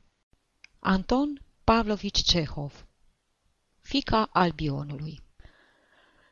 Anton 0.79 1.41
Pavlovici 1.63 2.21
Cehov 2.21 2.85
Fica 3.81 4.29
Albionului 4.31 5.21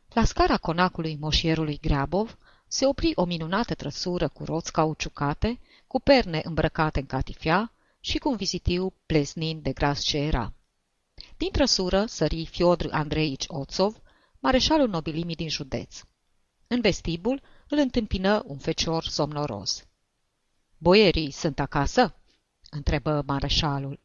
La 0.09 0.23
scara 0.23 0.57
conacului 0.57 1.17
moșierului 1.19 1.79
Greabov 1.81 2.37
se 2.67 2.85
opri 2.85 3.11
o 3.15 3.25
minunată 3.25 3.73
trăsură 3.73 4.27
cu 4.27 4.43
roți 4.43 4.71
cauciucate, 4.71 5.59
cu 5.87 5.99
perne 5.99 6.41
îmbrăcate 6.43 6.99
în 6.99 7.05
catifea 7.05 7.73
și 7.99 8.17
cu 8.17 8.29
un 8.29 8.35
vizitiu 8.35 8.93
plesnind 9.05 9.63
de 9.63 9.71
gras 9.71 10.01
ce 10.01 10.17
era. 10.17 10.53
Din 11.37 11.51
trăsură 11.51 12.05
sări 12.05 12.45
Fiodr 12.45 12.87
Andreici 12.91 13.45
Oțov, 13.47 14.01
mareșalul 14.39 14.89
nobilimii 14.89 15.35
din 15.35 15.49
județ. 15.49 16.01
În 16.67 16.81
vestibul 16.81 17.41
îl 17.67 17.77
întâmpină 17.77 18.43
un 18.45 18.57
fecior 18.57 19.03
somnoros. 19.03 19.87
Boierii 20.77 21.31
sunt 21.31 21.59
acasă?" 21.59 22.15
întrebă 22.69 23.23
mareșalul. 23.25 23.99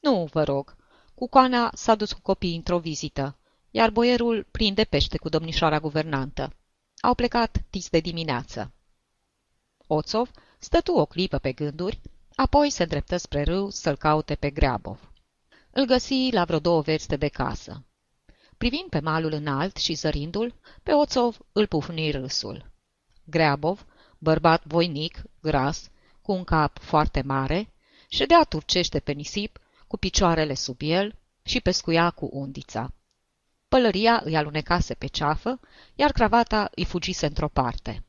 Nu, 0.00 0.28
vă 0.32 0.42
rog. 0.42 0.76
Cucoana 1.14 1.70
s-a 1.74 1.94
dus 1.94 2.12
cu 2.12 2.20
copiii 2.20 2.56
într-o 2.56 2.78
vizită, 2.78 3.38
iar 3.70 3.90
boierul 3.90 4.46
prinde 4.50 4.84
pește 4.84 5.18
cu 5.18 5.28
domnișoara 5.28 5.80
guvernantă. 5.80 6.56
Au 7.00 7.14
plecat 7.14 7.64
tis 7.70 7.88
de 7.88 8.00
dimineață. 8.00 8.72
Oțov 9.86 10.30
stătu 10.62 10.92
o 10.92 11.06
clipă 11.06 11.38
pe 11.38 11.52
gânduri, 11.52 12.00
apoi 12.34 12.70
se 12.70 12.82
îndreptă 12.82 13.16
spre 13.16 13.42
râu 13.42 13.70
să-l 13.70 13.96
caute 13.96 14.34
pe 14.34 14.50
Greabov. 14.50 15.12
Îl 15.70 15.84
găsi 15.84 16.28
la 16.32 16.44
vreo 16.44 16.58
două 16.58 16.80
verste 16.80 17.16
de 17.16 17.28
casă. 17.28 17.84
Privind 18.56 18.88
pe 18.88 19.00
malul 19.00 19.32
înalt 19.32 19.76
și 19.76 19.94
zărindu-l, 19.94 20.54
pe 20.82 20.92
Oțov 20.92 21.38
îl 21.52 21.66
pufni 21.66 22.10
râsul. 22.10 22.70
Greabov, 23.24 23.86
bărbat 24.18 24.62
voinic, 24.64 25.22
gras, 25.40 25.90
cu 26.22 26.32
un 26.32 26.44
cap 26.44 26.78
foarte 26.78 27.22
mare, 27.22 27.72
ședea 28.08 28.42
turcește 28.48 29.00
pe 29.00 29.12
nisip, 29.12 29.58
cu 29.86 29.96
picioarele 29.96 30.54
sub 30.54 30.76
el 30.80 31.14
și 31.42 31.60
pescuia 31.60 32.10
cu 32.10 32.28
undița. 32.32 32.92
Pălăria 33.68 34.20
îi 34.24 34.36
alunecase 34.36 34.94
pe 34.94 35.06
ceafă, 35.06 35.60
iar 35.94 36.12
cravata 36.12 36.70
îi 36.74 36.84
fugise 36.84 37.26
într-o 37.26 37.48
parte. 37.48 38.04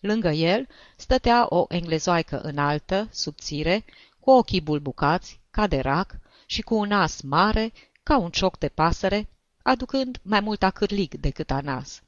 Lângă 0.00 0.28
el 0.28 0.68
stătea 0.96 1.46
o 1.48 1.64
englezoaică 1.68 2.40
înaltă, 2.40 3.08
subțire, 3.12 3.84
cu 4.20 4.30
ochii 4.30 4.60
bulbucați, 4.60 5.40
ca 5.50 5.66
de 5.66 5.80
rac, 5.80 6.18
și 6.46 6.62
cu 6.62 6.74
un 6.74 6.88
nas 6.88 7.20
mare, 7.20 7.72
ca 8.02 8.18
un 8.18 8.30
cioc 8.30 8.58
de 8.58 8.68
pasăre, 8.68 9.28
aducând 9.62 10.20
mai 10.22 10.40
mult 10.40 10.62
acârlig 10.62 11.14
decât 11.14 11.50
anas. 11.50 12.02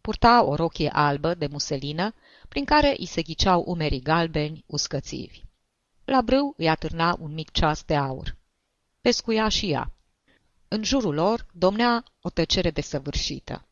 Purta 0.00 0.42
o 0.42 0.54
rochie 0.54 0.90
albă 0.92 1.34
de 1.34 1.46
muselină, 1.46 2.14
prin 2.48 2.64
care 2.64 2.94
îi 2.98 3.06
se 3.06 3.22
ghiceau 3.22 3.64
umerii 3.66 4.02
galbeni 4.02 4.64
uscățivi. 4.66 5.42
La 6.04 6.20
brâu 6.20 6.54
îi 6.56 6.68
atârna 6.68 7.16
un 7.20 7.34
mic 7.34 7.50
ceas 7.50 7.82
de 7.82 7.96
aur. 7.96 8.36
Pescuia 9.00 9.48
și 9.48 9.70
ea. 9.70 9.92
În 10.68 10.84
jurul 10.84 11.14
lor 11.14 11.46
domnea 11.52 12.04
o 12.20 12.30
tăcere 12.30 12.70
desăvârșită. 12.70 13.66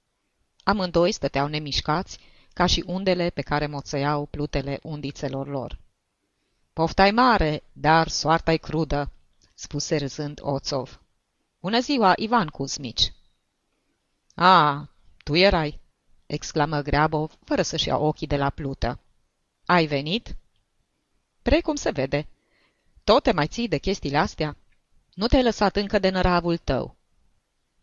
Amândoi 0.64 1.12
stăteau 1.12 1.47
nemișcați, 1.47 2.19
ca 2.57 2.67
și 2.67 2.85
undele 2.87 3.31
pe 3.31 3.43
care 3.43 3.67
moțăiau 3.67 4.27
plutele 4.27 4.79
undițelor 4.83 5.47
lor. 5.47 5.79
Poftai 6.73 7.11
mare, 7.11 7.62
dar 7.73 8.09
soarta-i 8.09 8.59
crudă, 8.59 9.11
spuse 9.55 9.97
râzând 9.97 10.39
Oțov. 10.43 11.01
Bună 11.61 11.81
ziua, 11.81 12.12
Ivan 12.17 12.47
Kuzmici! 12.47 13.12
A, 14.34 14.89
tu 15.25 15.34
erai, 15.34 15.81
exclamă 16.27 16.81
Greabov, 16.81 17.39
fără 17.45 17.62
să-și 17.62 17.89
ia 17.89 17.97
ochii 17.97 18.27
de 18.27 18.37
la 18.37 18.50
plută. 18.50 19.00
Ai 19.66 19.87
venit? 19.87 20.37
Precum 21.43 21.75
se 21.75 21.91
vede. 21.91 22.28
Tot 23.05 23.22
te 23.22 23.33
mai 23.33 23.47
ții 23.47 23.69
de 23.69 23.78
chestiile 23.78 24.19
astea? 24.19 24.56
Nu 25.15 25.27
te-ai 25.27 25.43
lăsat 25.43 25.77
încă 25.77 25.99
de 25.99 26.09
năravul 26.09 26.56
tău. 26.56 26.97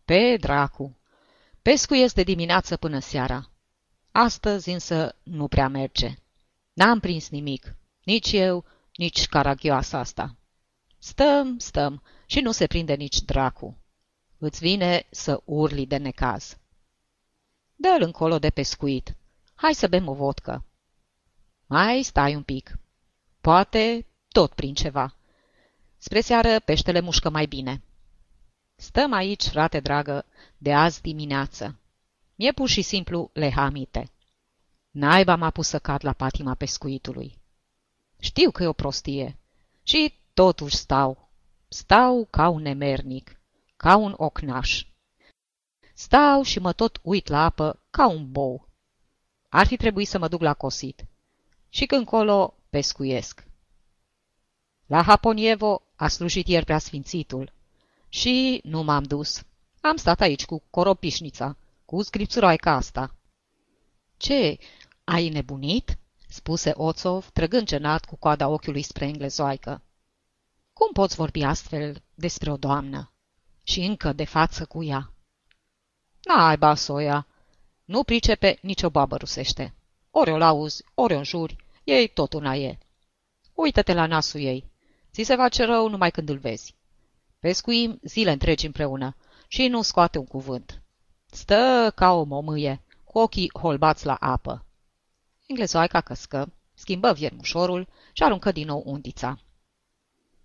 Pe 0.04 0.36
dracu! 0.36 0.96
Pescuiesc 1.62 2.14
de 2.14 2.22
dimineață 2.22 2.76
până 2.76 2.98
seara. 2.98 3.48
Astăzi 4.16 4.70
însă 4.70 5.14
nu 5.22 5.48
prea 5.48 5.68
merge. 5.68 6.14
N-am 6.72 7.00
prins 7.00 7.28
nimic, 7.28 7.76
nici 8.04 8.32
eu, 8.32 8.64
nici 8.96 9.26
caragioasa 9.26 9.98
asta. 9.98 10.36
Stăm, 10.98 11.58
stăm 11.58 12.02
și 12.26 12.40
nu 12.40 12.52
se 12.52 12.66
prinde 12.66 12.94
nici 12.94 13.20
dracu. 13.20 13.78
Îți 14.38 14.58
vine 14.58 15.06
să 15.10 15.40
urli 15.44 15.86
de 15.86 15.96
necaz. 15.96 16.56
Dă-l 17.76 18.02
încolo 18.02 18.38
de 18.38 18.50
pescuit. 18.50 19.16
Hai 19.54 19.74
să 19.74 19.86
bem 19.86 20.08
o 20.08 20.14
vodcă. 20.14 20.64
Mai 21.66 22.02
stai 22.02 22.34
un 22.34 22.42
pic. 22.42 22.78
Poate 23.40 24.06
tot 24.28 24.52
prin 24.52 24.74
ceva. 24.74 25.16
Spre 25.98 26.20
seară 26.20 26.60
peștele 26.60 27.00
mușcă 27.00 27.30
mai 27.30 27.46
bine. 27.46 27.82
Stăm 28.74 29.12
aici, 29.12 29.46
frate 29.46 29.80
dragă, 29.80 30.24
de 30.58 30.74
azi 30.74 31.02
dimineață. 31.02 31.78
Mie 32.34 32.52
pur 32.52 32.68
și 32.68 32.82
simplu 32.82 33.30
lehamite. 33.32 34.10
Naiba 34.90 35.36
m-a 35.36 35.50
pus 35.50 35.68
să 35.68 35.78
cad 35.78 36.04
la 36.04 36.12
patima 36.12 36.54
pescuitului. 36.54 37.38
Știu 38.18 38.50
că 38.50 38.62
e 38.62 38.66
o 38.66 38.72
prostie 38.72 39.38
și 39.82 40.14
totuși 40.34 40.76
stau. 40.76 41.28
Stau 41.68 42.26
ca 42.30 42.48
un 42.48 42.62
nemernic, 42.62 43.40
ca 43.76 43.96
un 43.96 44.14
ocnaș. 44.16 44.86
Stau 45.94 46.42
și 46.42 46.58
mă 46.58 46.72
tot 46.72 47.00
uit 47.02 47.28
la 47.28 47.44
apă 47.44 47.78
ca 47.90 48.08
un 48.08 48.30
bou. 48.30 48.68
Ar 49.48 49.66
fi 49.66 49.76
trebuit 49.76 50.08
să 50.08 50.18
mă 50.18 50.28
duc 50.28 50.40
la 50.40 50.54
cosit. 50.54 51.04
Și 51.68 51.86
când 51.86 52.06
colo 52.06 52.54
pescuiesc. 52.70 53.46
La 54.86 55.02
Haponievo 55.02 55.82
a 55.96 56.08
slujit 56.08 56.48
ieri 56.48 56.64
preasfințitul. 56.64 57.52
Și 58.08 58.60
nu 58.64 58.82
m-am 58.82 59.02
dus. 59.02 59.42
Am 59.80 59.96
stat 59.96 60.20
aici 60.20 60.44
cu 60.44 60.62
coropișnița, 60.70 61.56
cu 61.84 62.02
scripțuroaica 62.02 62.72
asta. 62.72 63.14
Ce, 64.16 64.58
ai 65.04 65.28
nebunit?" 65.28 65.98
spuse 66.28 66.72
Oțov, 66.76 67.30
trăgând 67.30 67.66
cenat 67.66 68.04
cu 68.04 68.16
coada 68.16 68.48
ochiului 68.48 68.82
spre 68.82 69.04
englezoaică. 69.04 69.82
Cum 70.72 70.92
poți 70.92 71.16
vorbi 71.16 71.42
astfel 71.42 72.02
despre 72.14 72.50
o 72.50 72.56
doamnă? 72.56 73.12
Și 73.62 73.80
încă 73.80 74.12
de 74.12 74.24
față 74.24 74.64
cu 74.64 74.82
ea. 74.82 75.12
N-ai 76.22 76.56
basoia. 76.56 77.26
Nu 77.84 78.04
pricepe 78.04 78.58
nicio 78.62 78.90
babă 78.90 79.16
rusește. 79.16 79.74
Ori 80.10 80.30
o 80.30 80.36
lauzi, 80.36 80.84
ori 80.94 81.14
o 81.14 81.16
înjuri, 81.16 81.56
ei 81.84 82.08
tot 82.08 82.32
una 82.32 82.54
e. 82.54 82.78
Uită-te 83.54 83.92
la 83.92 84.06
nasul 84.06 84.40
ei. 84.40 84.70
Ți 85.12 85.22
se 85.22 85.34
face 85.34 85.64
rău 85.64 85.88
numai 85.88 86.10
când 86.10 86.28
îl 86.28 86.38
vezi. 86.38 86.74
Pescuim 87.38 88.00
zile 88.02 88.30
întregi 88.30 88.66
împreună 88.66 89.16
și 89.48 89.68
nu 89.68 89.82
scoate 89.82 90.18
un 90.18 90.26
cuvânt. 90.26 90.83
Stă 91.34 91.92
ca 91.94 92.12
o 92.12 92.22
momâie, 92.22 92.82
cu 93.04 93.18
ochii 93.18 93.50
holbați 93.58 94.06
la 94.06 94.14
apă. 94.14 94.64
Englezoaica 95.46 96.00
căscă, 96.00 96.52
schimbă 96.74 97.12
viermușorul 97.12 97.88
și 98.12 98.22
aruncă 98.22 98.52
din 98.52 98.66
nou 98.66 98.82
undița. 98.86 99.38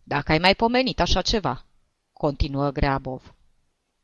Dacă 0.03 0.31
ai 0.31 0.37
mai 0.37 0.55
pomenit 0.55 0.99
așa 0.99 1.21
ceva, 1.21 1.65
continuă 2.13 2.69
Greabov. 2.69 3.33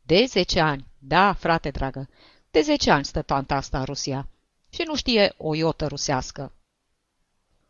De 0.01 0.25
zece 0.25 0.59
ani, 0.59 0.87
da, 0.97 1.33
frate 1.33 1.69
dragă, 1.69 2.09
de 2.51 2.61
zece 2.61 2.91
ani 2.91 3.05
stă 3.05 3.21
tanta 3.21 3.55
asta 3.55 3.79
în 3.79 3.85
Rusia 3.85 4.27
și 4.69 4.83
nu 4.85 4.95
știe 4.95 5.33
o 5.37 5.55
iotă 5.55 5.87
rusească. 5.87 6.53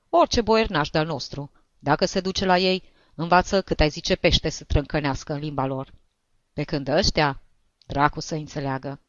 Orice 0.10 0.42
boiernaș 0.42 0.90
de-al 0.90 1.06
nostru, 1.06 1.52
dacă 1.80 2.06
se 2.06 2.22
duce 2.22 2.46
la 2.46 2.58
ei, 2.58 2.84
învață 3.14 3.62
cât 3.62 3.80
ai 3.80 3.90
zice 3.90 4.16
pește 4.16 4.50
să 4.50 4.64
trâncănească 4.64 5.34
în 5.34 5.40
limba 5.40 5.66
lor. 5.66 5.94
Pe 6.54 6.64
când 6.64 6.88
ăștia, 6.88 7.42
dracu 7.86 8.20
să 8.20 8.36
înțeleagă. 8.36 9.00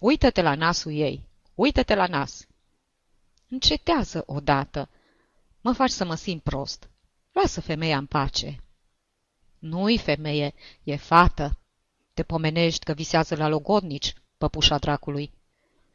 Uită-te 0.00 0.42
la 0.42 0.54
nasul 0.54 0.92
ei, 0.92 1.28
uită-te 1.54 1.94
la 1.94 2.06
nas. 2.06 2.46
Încetează 3.48 4.22
odată. 4.26 4.88
Mă 5.60 5.72
faci 5.72 5.90
să 5.90 6.04
mă 6.04 6.14
simt 6.14 6.42
prost. 6.42 6.90
Lasă 7.32 7.60
femeia 7.60 7.96
în 7.96 8.06
pace. 8.06 8.62
Nu-i 9.58 9.98
femeie, 9.98 10.54
e 10.82 10.96
fată. 10.96 11.58
Te 12.14 12.22
pomenești 12.22 12.84
că 12.84 12.92
visează 12.92 13.36
la 13.36 13.48
logodnici, 13.48 14.14
păpușa 14.38 14.78
dracului. 14.78 15.32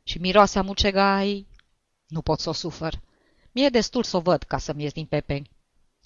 Și 0.04 0.18
miroasa 0.18 0.62
mucegai... 0.62 1.48
Nu 2.08 2.22
pot 2.22 2.40
să 2.40 2.50
o 2.50 2.54
sufăr. 2.54 3.02
Mie 3.52 3.70
destul 3.70 4.04
să 4.04 4.18
o 4.18 4.20
văd 4.20 4.44
ca 4.44 4.58
să-mi 4.58 4.84
ies 4.84 4.92
din 4.94 5.06
pepeni. 5.06 5.50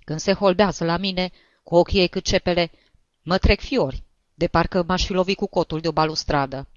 Când 0.04 0.20
se 0.20 0.34
holbează 0.34 0.84
la 0.84 0.98
mine, 0.98 1.32
cu 1.64 1.76
ochii 1.76 2.00
ei 2.00 2.08
cât 2.08 2.24
cepele, 2.24 2.72
mă 3.22 3.38
trec 3.38 3.60
fiori, 3.60 4.04
de 4.34 4.48
parcă 4.48 4.84
m-aș 4.84 5.06
fi 5.06 5.12
lovit 5.12 5.38
cu 5.38 5.48
cotul 5.48 5.80
de 5.80 5.88
o 5.88 5.92
balustradă. 5.92 6.68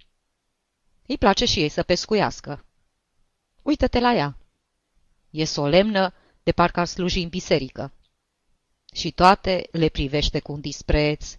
Îi 1.07 1.19
place 1.19 1.45
și 1.45 1.61
ei 1.61 1.69
să 1.69 1.83
pescuiască. 1.83 2.65
Uită-te 3.63 4.01
la 4.01 4.15
ea. 4.15 4.39
E 5.31 5.45
solemnă, 5.45 6.15
de 6.43 6.53
parcă 6.53 6.81
ar 6.81 6.87
sluji 6.87 7.23
în 7.23 7.29
biserică. 7.29 7.93
și 8.93 9.11
toate 9.11 9.69
le 9.71 9.89
privește 9.89 10.41
cu 10.41 10.53
un 10.53 10.61
dispreț. 10.61 11.39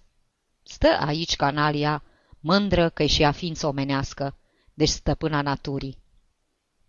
Stă 0.64 0.88
aici 0.88 1.36
canalia, 1.36 2.04
mândră 2.40 2.90
că 2.90 3.06
și 3.06 3.24
a 3.24 3.32
ființă 3.32 3.68
omenească, 3.68 4.38
deci 4.74 4.90
stăpâna 4.90 5.42
naturii. 5.42 5.98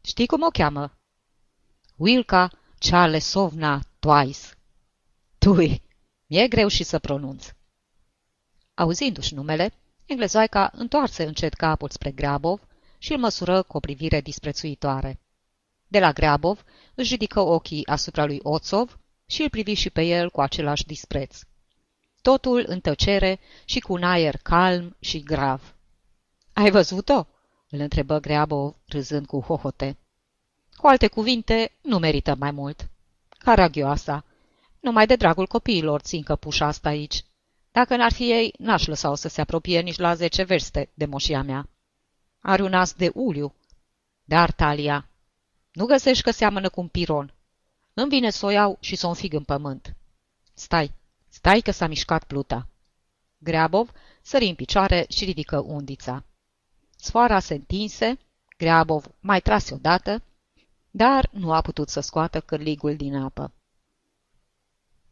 Știi 0.00 0.26
cum 0.26 0.42
o 0.42 0.48
cheamă? 0.48 0.98
Wilca 1.96 2.50
Charlesovna 2.78 3.82
Twice. 3.98 4.38
Tui, 5.38 5.82
mi-e 6.26 6.48
greu 6.48 6.68
și 6.68 6.82
să 6.82 6.98
pronunț. 6.98 7.46
Auzindu-și 8.74 9.34
numele, 9.34 9.72
englezoaica 10.06 10.70
întoarse 10.74 11.24
încet 11.24 11.54
capul 11.54 11.88
spre 11.90 12.10
Grabov 12.10 12.67
și 12.98 13.12
îl 13.12 13.18
măsură 13.18 13.62
cu 13.62 13.76
o 13.76 13.80
privire 13.80 14.20
disprețuitoare. 14.20 15.20
De 15.88 15.98
la 15.98 16.12
Grabov 16.12 16.64
își 16.94 17.12
ridică 17.12 17.40
ochii 17.40 17.86
asupra 17.86 18.24
lui 18.24 18.40
Oțov 18.42 18.98
și 19.26 19.42
îl 19.42 19.50
privi 19.50 19.72
și 19.72 19.90
pe 19.90 20.02
el 20.02 20.30
cu 20.30 20.40
același 20.40 20.86
dispreț. 20.86 21.38
Totul 22.22 22.64
în 22.66 22.80
tăcere 22.80 23.40
și 23.64 23.80
cu 23.80 23.92
un 23.92 24.02
aer 24.02 24.36
calm 24.36 24.96
și 25.00 25.22
grav. 25.22 25.74
Ai 26.52 26.70
văzut-o?" 26.70 27.26
îl 27.70 27.80
întrebă 27.80 28.18
Grabov, 28.18 28.74
râzând 28.86 29.26
cu 29.26 29.40
hohote. 29.40 29.98
Cu 30.76 30.86
alte 30.86 31.06
cuvinte, 31.06 31.72
nu 31.82 31.98
merită 31.98 32.34
mai 32.38 32.50
mult. 32.50 32.90
Caragioasa, 33.28 34.24
numai 34.80 35.06
de 35.06 35.16
dragul 35.16 35.46
copiilor 35.46 36.00
țin 36.00 36.22
căpușa 36.22 36.66
asta 36.66 36.88
aici. 36.88 37.24
Dacă 37.72 37.96
n-ar 37.96 38.12
fi 38.12 38.30
ei, 38.30 38.54
n-aș 38.58 38.86
lăsa-o 38.86 39.14
să 39.14 39.28
se 39.28 39.40
apropie 39.40 39.80
nici 39.80 39.98
la 39.98 40.14
zece 40.14 40.42
verste 40.42 40.90
de 40.94 41.04
moșia 41.04 41.42
mea. 41.42 41.68
Are 42.40 42.62
un 42.62 42.74
as 42.74 42.92
de 42.92 43.10
uliu. 43.14 43.54
Dar, 44.24 44.52
Talia, 44.52 45.08
nu 45.72 45.86
găsești 45.86 46.22
că 46.22 46.30
seamănă 46.30 46.68
cu 46.68 46.80
un 46.80 46.88
piron. 46.88 47.34
Îmi 47.94 48.08
vine 48.08 48.30
să 48.30 48.46
o 48.46 48.50
iau 48.50 48.76
și 48.80 48.96
să 48.96 49.06
o 49.06 49.08
înfig 49.08 49.32
în 49.32 49.44
pământ. 49.44 49.96
Stai, 50.54 50.92
stai 51.28 51.60
că 51.60 51.70
s-a 51.70 51.86
mișcat 51.86 52.24
pluta. 52.24 52.68
Greabov 53.38 53.90
sări 54.22 54.48
în 54.48 54.54
picioare 54.54 55.06
și 55.08 55.24
ridică 55.24 55.60
undița. 55.60 56.24
Sfoara 56.96 57.38
se 57.40 57.54
întinse, 57.54 58.18
Greabov 58.56 59.04
mai 59.20 59.40
trase 59.40 59.74
odată, 59.74 60.22
dar 60.90 61.28
nu 61.32 61.52
a 61.52 61.60
putut 61.60 61.88
să 61.88 62.00
scoată 62.00 62.40
cârligul 62.40 62.96
din 62.96 63.16
apă. 63.16 63.52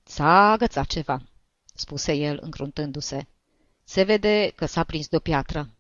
S-a 0.03 0.51
agățat 0.51 0.87
ceva, 0.87 1.23
spuse 1.75 2.13
el 2.13 2.39
încruntându-se. 2.43 3.27
Se 3.85 4.03
vede 4.03 4.53
că 4.55 4.67
s-a 4.67 4.85
prins 4.85 5.09
de 5.09 5.17
o 5.17 5.19
piatră. 5.19 5.71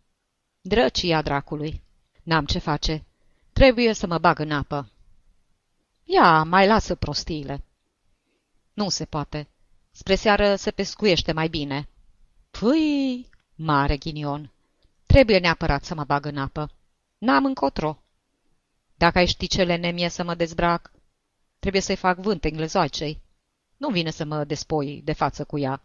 Drăcia 0.69 1.23
dracului. 1.23 1.83
N-am 2.23 2.45
ce 2.45 2.59
face. 2.59 3.05
Trebuie 3.53 3.93
să 3.93 4.07
mă 4.07 4.19
bag 4.19 4.39
în 4.39 4.51
apă. 4.51 4.91
Ia, 6.05 6.43
mai 6.43 6.67
lasă 6.67 6.95
prostiile. 6.95 7.65
Nu 8.73 8.89
se 8.89 9.05
poate. 9.05 9.49
Spre 9.91 10.15
seară 10.15 10.57
se 10.57 10.71
pescuiește 10.71 11.33
mai 11.33 11.49
bine. 11.49 11.89
Păi, 12.51 13.31
mare 13.55 13.97
ghinion. 13.97 14.51
Trebuie 15.07 15.39
neapărat 15.39 15.85
să 15.85 15.95
mă 15.95 16.05
bag 16.05 16.27
în 16.27 16.39
apă. 16.39 16.71
N-am 17.19 17.45
încotro. 17.45 18.03
Dacă 18.95 19.19
ai 19.19 19.27
ști 19.27 19.47
ce 19.47 19.65
lene 19.65 19.91
mie 19.91 20.09
să 20.09 20.25
mă 20.25 20.35
dezbrac, 20.35 20.93
trebuie 21.59 21.83
să-i 21.83 21.97
fac 21.97 22.19
vânt 22.19 22.45
englezoacei. 22.45 23.23
Nu 23.77 23.89
vine 23.89 24.11
să 24.11 24.25
mă 24.25 24.45
despoi 24.45 25.01
de 25.05 25.13
față 25.13 25.45
cu 25.45 25.59
ea. 25.59 25.83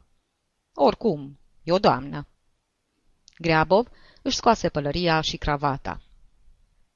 Oricum, 0.74 1.40
e 1.64 1.72
o 1.72 1.80
doamnă. 1.80 2.26
Greabov 3.42 3.88
își 4.22 4.36
scoase 4.36 4.70
pălăria 4.70 5.22
și 5.22 5.38
cravata. 5.38 6.02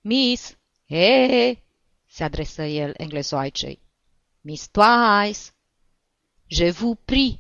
Miss, 0.02 0.58
he, 0.88 1.64
se 2.08 2.24
adresă 2.24 2.64
el 2.64 2.94
englezoaicei. 2.98 3.82
Miss 4.42 4.68
Twice, 4.68 5.40
je 6.48 6.72
vous 6.72 6.98
prie. 7.06 7.38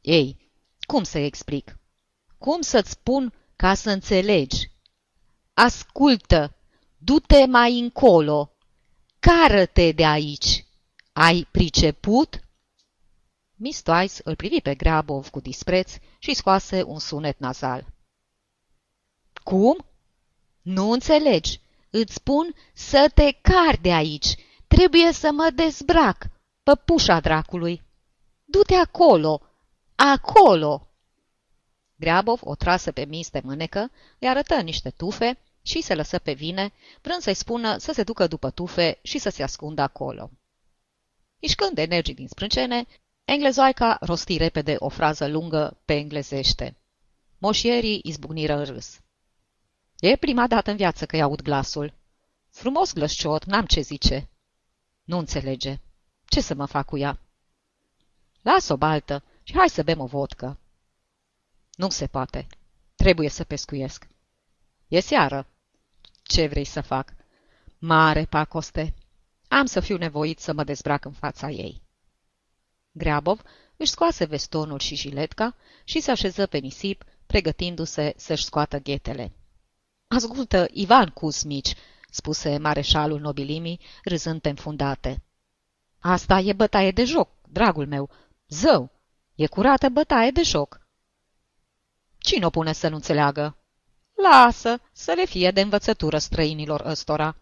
Ei, 0.00 0.50
cum 0.80 1.02
să 1.02 1.18
explic? 1.18 1.78
Cum 2.38 2.60
să-ți 2.60 2.90
spun 2.90 3.32
ca 3.56 3.74
să 3.74 3.90
înțelegi? 3.90 4.70
Ascultă, 5.54 6.56
du-te 6.96 7.46
mai 7.46 7.78
încolo, 7.78 8.52
cară-te 9.18 9.92
de 9.92 10.06
aici. 10.06 10.66
Ai 11.12 11.46
priceput? 11.50 12.40
Miss 13.54 13.82
Twice 13.82 14.20
îl 14.24 14.36
privi 14.36 14.60
pe 14.60 14.74
Grabov 14.74 15.28
cu 15.28 15.40
dispreț 15.40 15.96
și 16.18 16.34
scoase 16.34 16.82
un 16.82 16.98
sunet 16.98 17.38
nazal. 17.38 17.93
Cum? 19.44 19.84
Nu 20.62 20.90
înțelegi. 20.90 21.60
Îți 21.90 22.14
spun 22.14 22.54
să 22.72 23.10
te 23.14 23.32
car 23.32 23.76
de 23.80 23.92
aici. 23.92 24.34
Trebuie 24.66 25.12
să 25.12 25.30
mă 25.32 25.50
dezbrac. 25.54 26.26
Păpușa 26.62 27.20
dracului. 27.20 27.82
Du-te 28.44 28.74
acolo. 28.74 29.40
Acolo. 29.94 30.88
Grabov 31.96 32.40
o 32.42 32.54
trasă 32.54 32.92
pe 32.92 33.04
Miss 33.04 33.30
de 33.30 33.40
mânecă, 33.44 33.90
îi 34.18 34.28
arătă 34.28 34.60
niște 34.60 34.90
tufe 34.90 35.38
și 35.62 35.80
se 35.80 35.94
lăsă 35.94 36.18
pe 36.18 36.32
vine, 36.32 36.72
vrând 37.00 37.20
să-i 37.20 37.34
spună 37.34 37.76
să 37.76 37.92
se 37.92 38.02
ducă 38.02 38.26
după 38.26 38.50
tufe 38.50 38.98
și 39.02 39.18
să 39.18 39.30
se 39.30 39.42
ascundă 39.42 39.82
acolo. 39.82 40.30
Mișcând 41.40 41.78
energic 41.78 42.16
din 42.16 42.28
sprâncene, 42.28 42.86
Englezoaica 43.24 43.98
rosti 44.00 44.36
repede 44.36 44.76
o 44.78 44.88
frază 44.88 45.26
lungă 45.26 45.80
pe 45.84 45.94
englezește. 45.94 46.76
Moșierii 47.38 48.00
izbucniră 48.02 48.56
în 48.56 48.64
râs. 48.64 49.00
E 50.00 50.16
prima 50.16 50.46
dată 50.46 50.70
în 50.70 50.76
viață 50.76 51.06
că-i 51.06 51.20
aud 51.20 51.42
glasul. 51.42 51.94
Frumos 52.50 52.92
glăsciot, 52.92 53.44
n-am 53.44 53.64
ce 53.64 53.80
zice. 53.80 54.28
Nu 55.04 55.18
înțelege. 55.18 55.78
Ce 56.24 56.40
să 56.40 56.54
mă 56.54 56.66
fac 56.66 56.86
cu 56.86 56.98
ea? 56.98 57.18
Las-o 58.42 58.76
baltă 58.76 59.22
și 59.42 59.56
hai 59.56 59.68
să 59.68 59.82
bem 59.82 60.00
o 60.00 60.06
vodcă. 60.06 60.58
Nu 61.74 61.90
se 61.90 62.06
poate. 62.06 62.46
Trebuie 62.94 63.28
să 63.28 63.44
pescuiesc. 63.44 64.06
E 64.88 65.00
seară. 65.00 65.46
Ce 66.22 66.46
vrei 66.46 66.64
să 66.64 66.80
fac? 66.80 67.14
Mare 67.78 68.24
pacoste. 68.24 68.94
Am 69.48 69.66
să 69.66 69.80
fiu 69.80 69.96
nevoit 69.96 70.38
să 70.38 70.52
mă 70.52 70.64
dezbrac 70.64 71.04
în 71.04 71.12
fața 71.12 71.50
ei. 71.50 71.82
Greabov 72.92 73.42
își 73.76 73.90
scoase 73.90 74.24
vestonul 74.24 74.78
și 74.78 74.96
jiletca 74.96 75.56
și 75.84 76.00
se 76.00 76.10
așeză 76.10 76.46
pe 76.46 76.58
nisip, 76.58 77.04
pregătindu-se 77.26 78.14
să-și 78.16 78.44
scoată 78.44 78.78
ghetele. 78.78 79.32
Ascultă, 80.14 80.66
Ivan 80.70 81.08
Cusmici, 81.08 81.74
spuse 82.10 82.58
mareșalul 82.58 83.20
nobilimii, 83.20 83.80
râzând 84.04 84.40
pe 84.40 84.48
înfundate. 84.48 85.22
Asta 85.98 86.38
e 86.38 86.52
bătaie 86.52 86.90
de 86.90 87.04
joc, 87.04 87.28
dragul 87.48 87.86
meu. 87.86 88.10
Zău, 88.48 88.90
e 89.34 89.46
curată 89.46 89.88
bătaie 89.88 90.30
de 90.30 90.42
joc. 90.42 90.80
Cine 92.18 92.46
o 92.46 92.50
pune 92.50 92.72
să 92.72 92.88
nu 92.88 92.94
înțeleagă? 92.94 93.56
Lasă, 94.22 94.80
să 94.92 95.12
le 95.12 95.24
fie 95.24 95.50
de 95.50 95.60
învățătură 95.60 96.18
străinilor 96.18 96.80
ăstora. 96.84 97.36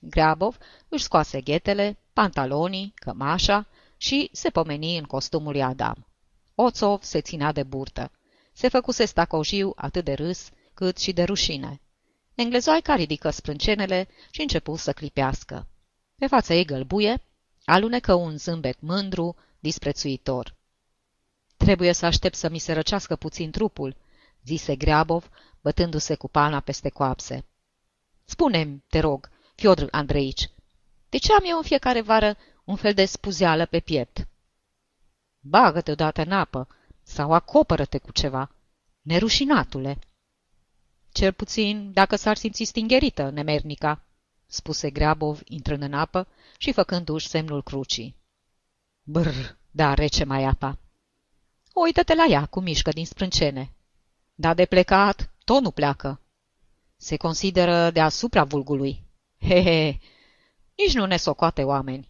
Grabov 0.00 0.56
își 0.88 1.04
scoase 1.04 1.40
ghetele, 1.40 1.98
pantalonii, 2.12 2.92
cămașa 2.94 3.66
și 3.96 4.28
se 4.32 4.50
pomeni 4.50 4.98
în 4.98 5.04
costumul 5.04 5.52
lui 5.52 5.62
Adam. 5.62 6.06
Oțov 6.54 7.02
se 7.02 7.20
ținea 7.20 7.52
de 7.52 7.62
burtă. 7.62 8.10
Se 8.52 8.68
făcuse 8.68 9.04
stacojiu 9.04 9.72
atât 9.76 10.04
de 10.04 10.12
râs 10.12 10.48
cât 10.74 10.98
și 10.98 11.12
de 11.12 11.22
rușine. 11.22 11.80
Englezoaica 12.40 12.94
ridică 12.94 13.30
sprâncenele 13.30 14.08
și 14.30 14.40
începu 14.40 14.76
să 14.76 14.92
clipească. 14.92 15.66
Pe 16.16 16.26
fața 16.26 16.54
ei 16.54 16.64
gălbuie 16.64 17.22
alunecă 17.64 18.14
un 18.14 18.36
zâmbet 18.36 18.80
mândru, 18.80 19.36
disprețuitor. 19.58 20.54
Trebuie 21.56 21.92
să 21.92 22.06
aștept 22.06 22.34
să 22.34 22.48
mi 22.48 22.58
se 22.58 22.72
răcească 22.72 23.16
puțin 23.16 23.50
trupul, 23.50 23.96
zise 24.44 24.76
Greabov, 24.76 25.30
bătându-se 25.60 26.14
cu 26.14 26.28
palma 26.28 26.60
peste 26.60 26.88
coapse. 26.88 27.44
Spune-mi, 28.24 28.84
te 28.88 28.98
rog, 28.98 29.30
Fiodr 29.54 29.86
Andreici, 29.90 30.50
de 31.08 31.18
ce 31.18 31.32
am 31.32 31.44
eu 31.44 31.56
în 31.56 31.62
fiecare 31.62 32.00
vară 32.00 32.36
un 32.64 32.76
fel 32.76 32.94
de 32.94 33.04
spuzeală 33.04 33.66
pe 33.66 33.80
piept. 33.80 34.26
Bagă-te 35.40 35.90
odată 35.90 36.22
în 36.22 36.32
apă 36.32 36.68
sau 37.02 37.32
acopără-te 37.32 37.98
cu 37.98 38.12
ceva. 38.12 38.50
Nerușinatule! 39.02 39.98
Cel 41.18 41.32
puțin 41.32 41.92
dacă 41.92 42.16
s-ar 42.16 42.36
simți 42.36 42.64
stingerită, 42.64 43.30
nemernica, 43.30 44.04
spuse 44.46 44.90
Grabov, 44.90 45.40
intrând 45.44 45.82
în 45.82 45.92
apă 45.92 46.28
și 46.58 46.72
făcându-și 46.72 47.28
semnul 47.28 47.62
crucii. 47.62 48.16
Brr, 49.02 49.34
da, 49.70 49.94
rece 49.94 50.24
mai 50.24 50.44
apa. 50.44 50.78
Uită-te 51.74 52.14
la 52.14 52.24
ea 52.28 52.46
cum 52.46 52.62
mișcă 52.62 52.90
din 52.90 53.06
sprâncene. 53.06 53.72
Da 54.34 54.54
de 54.54 54.64
plecat, 54.64 55.30
tot 55.44 55.62
nu 55.62 55.70
pleacă. 55.70 56.20
Se 56.96 57.16
consideră 57.16 57.90
deasupra 57.90 58.44
vulgului. 58.44 59.02
He, 59.40 59.62
he, 59.62 59.98
nici 60.76 60.94
nu 60.94 61.06
ne 61.06 61.16
socoate 61.16 61.64
oameni 61.64 62.08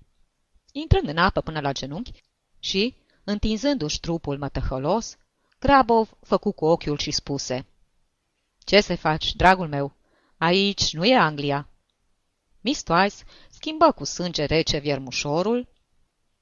intrând 0.73 1.09
în 1.09 1.19
apă 1.19 1.41
până 1.41 1.61
la 1.61 1.73
genunchi 1.73 2.23
și, 2.59 2.95
întinzându-și 3.25 4.01
trupul 4.01 4.39
mătăhălos, 4.39 5.17
Grabov 5.59 6.11
făcu 6.21 6.53
cu 6.53 6.65
ochiul 6.65 6.99
și 6.99 7.11
spuse 7.11 7.67
Ce 8.69 8.81
să 8.81 8.97
faci, 8.97 9.35
dragul 9.35 9.69
meu? 9.69 9.93
Aici 10.37 10.93
nu 10.93 11.05
e 11.05 11.17
Anglia." 11.17 11.69
Miss 12.61 12.83
Twice 12.83 13.15
schimbă 13.51 13.93
cu 13.93 14.05
sânge 14.05 14.45
rece 14.45 14.79
viermușorul, 14.79 15.69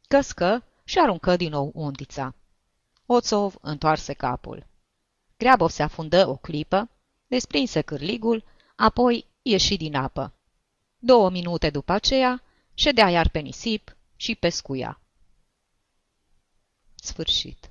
căscă 0.08 0.64
și 0.84 0.98
aruncă 0.98 1.36
din 1.36 1.50
nou 1.50 1.70
undița. 1.74 2.34
Oțov 3.06 3.54
întoarse 3.60 4.12
capul. 4.12 4.66
Greabov 5.36 5.70
se 5.70 5.82
afundă 5.82 6.28
o 6.28 6.36
clipă, 6.36 6.90
desprinse 7.26 7.82
cârligul, 7.82 8.44
apoi 8.76 9.26
ieși 9.42 9.76
din 9.76 9.94
apă. 9.94 10.32
Două 10.98 11.30
minute 11.30 11.70
după 11.70 11.92
aceea, 11.92 12.42
ședea 12.74 13.08
iar 13.08 13.28
pe 13.28 13.38
nisip 13.38 13.96
și 14.16 14.34
pescuia. 14.34 15.00
Sfârșit. 16.94 17.70